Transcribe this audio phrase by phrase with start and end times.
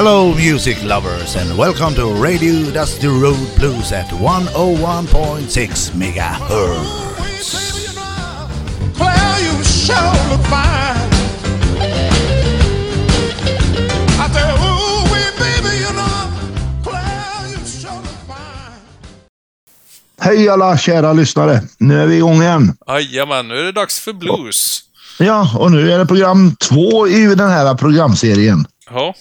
[0.00, 7.54] Hello, music lovers, and welcome to Radio Dusty Road Blues at 101.6 megahertz.
[8.94, 11.10] Claire, you sure look fine.
[14.18, 16.30] I say, ooh, wee, baby, you know,
[16.84, 18.78] Claire, you sure look fine.
[20.20, 21.62] Hej alla kära lyssnare!
[21.78, 22.76] Nu är vi igång igen.
[22.86, 24.80] Jajamän, nu är det dags för blues.
[25.18, 28.66] Ja, och nu är det program två i den här programserien.
[28.90, 29.14] Ja,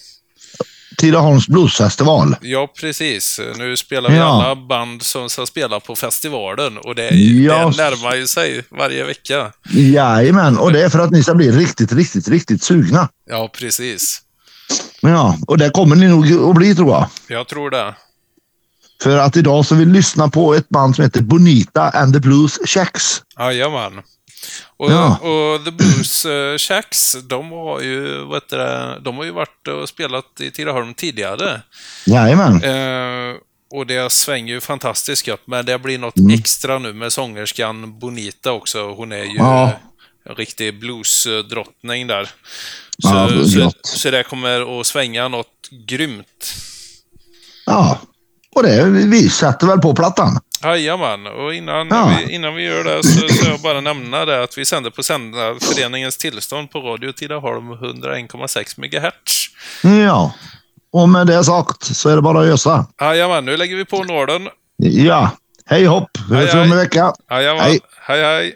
[0.97, 2.35] Tidaholms bluesfestival.
[2.41, 3.39] ja precis.
[3.57, 4.23] Nu spelar vi Ja.
[4.23, 7.53] alla band som ska spela på festivalen och det, Ja.
[7.69, 9.51] det närmar ju sig varje vecka.
[9.69, 13.09] Jajamän, och det är för att ni ska bli riktigt, riktigt, riktigt sugna.
[13.29, 14.21] Ja, precis.
[15.01, 17.07] Ja, och det kommer ni nog att bli tror jag.
[17.27, 17.95] Jag tror det.
[19.03, 22.19] För att idag så vill vi lyssna på ett band som heter Bonita and the
[22.19, 23.21] Blues Checks.
[23.39, 23.93] Jajamän.
[24.77, 25.17] Och, Ja.
[25.17, 29.67] och The Blues uh, Shacks, de har ju, vad heter det, de har ju varit
[29.67, 31.61] och spelat i Tidaholm tidigare.
[32.05, 32.63] Jajamän.
[32.63, 33.35] Eh,
[33.71, 38.51] och det svänger ju fantastiskt gött, men det blir något extra nu med sångerskan Bonita
[38.51, 38.93] också.
[38.93, 39.71] Hon är ju Ja.
[40.29, 42.29] en riktig bluesdrottning där.
[42.97, 46.53] Ja, Så, är så, så det kommer att svänga något grymt.
[47.65, 47.99] Ja,
[48.55, 50.39] och det, vi sätter väl på plattan.
[50.63, 52.11] Jajamän, och innan, Ja.
[52.27, 55.03] vi, innan vi gör det så ska jag bara nämna det att vi sänder på
[55.03, 59.47] Sändarföreningens tillstånd på Radio Tidaholm 101,6 MHz.
[60.05, 60.33] Ja,
[60.93, 62.85] och med det sagt så är det bara att ösa.
[63.01, 64.47] Jajamän, nu lägger vi på nålen.
[64.77, 65.29] Ja,
[65.65, 66.09] hej hopp.
[66.29, 67.13] Vi hörs om en vecka.
[67.31, 67.79] Jajamän, Hej.
[68.01, 68.53] hej hej.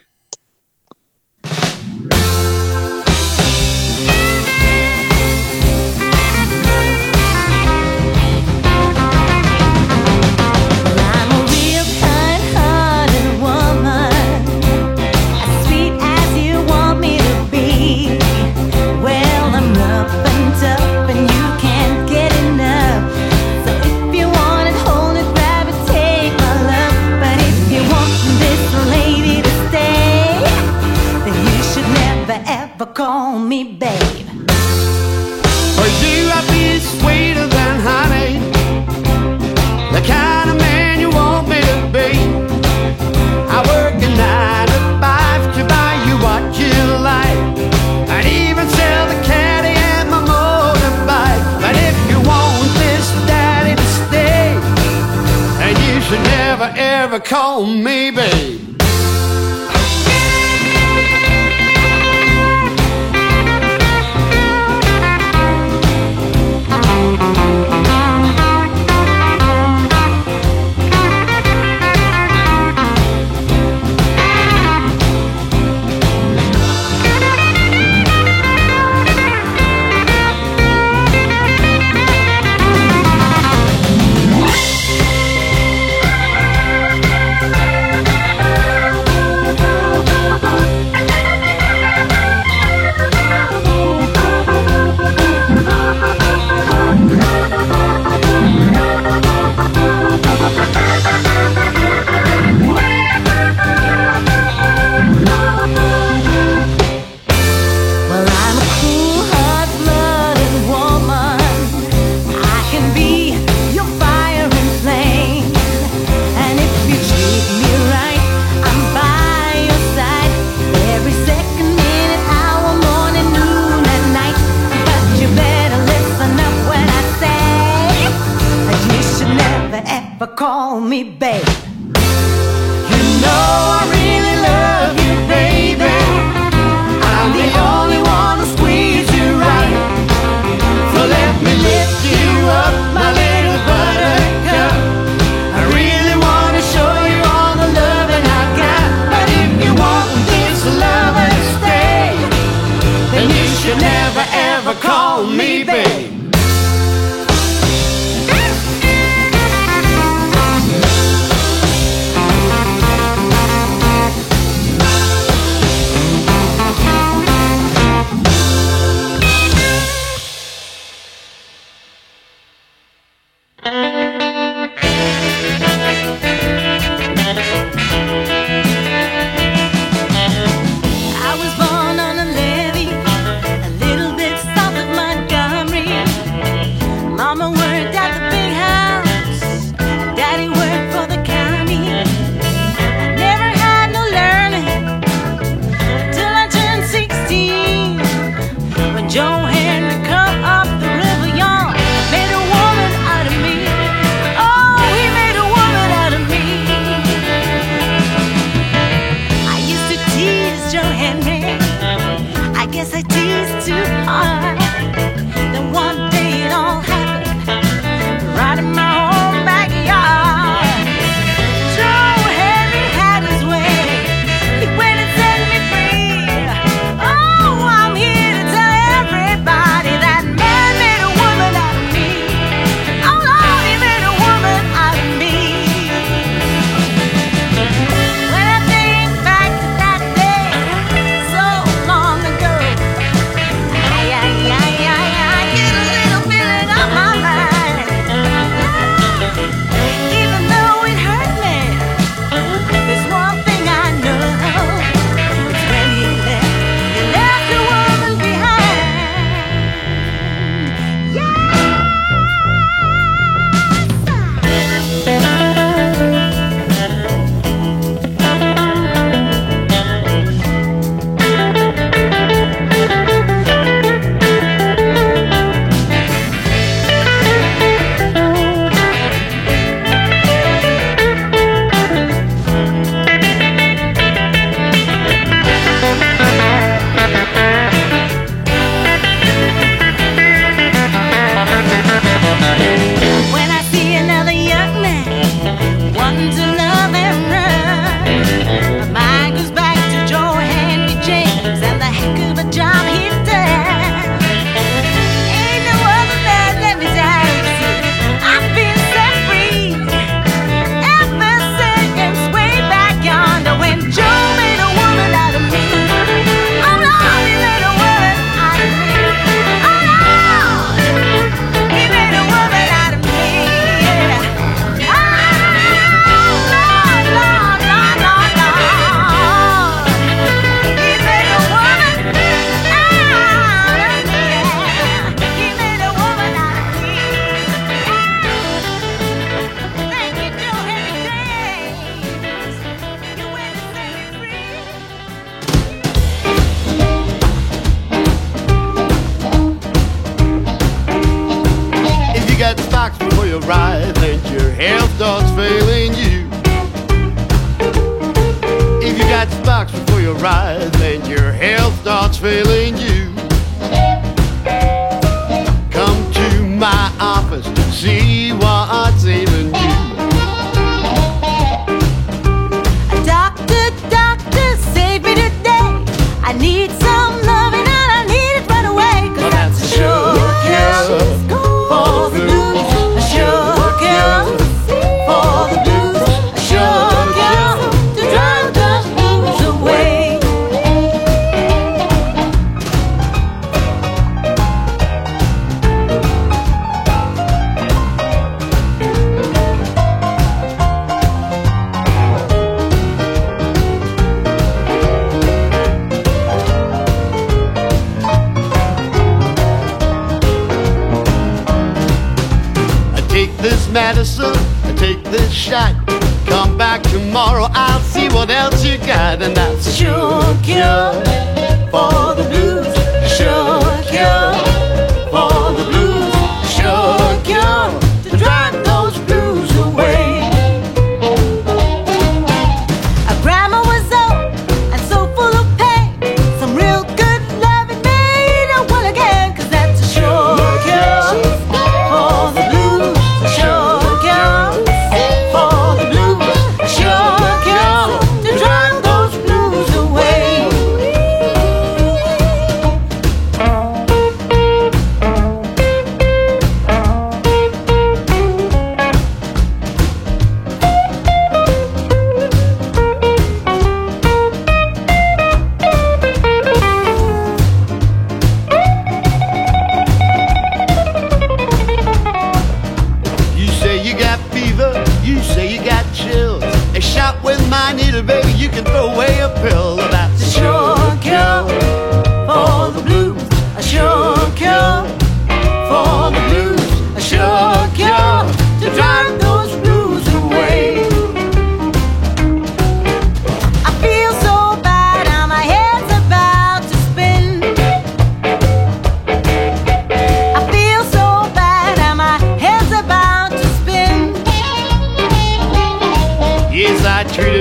[32.93, 34.27] Call me babe.
[35.77, 38.39] For you, I'd be sweeter than honey.
[39.93, 42.09] The kind of man you want me to be.
[43.47, 47.39] I work a nine to five to buy you what you like.
[48.09, 51.61] I'd even sell the caddy and my motorbike.
[51.61, 54.57] But if you want this daddy to stay,
[55.59, 58.80] then you should never ever call me babe.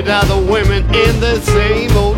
[0.01, 2.10] Treated other women in the same old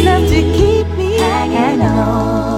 [0.00, 2.55] enough to keep me hanging on.